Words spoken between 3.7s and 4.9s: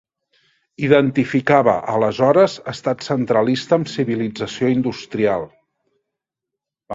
amb civilització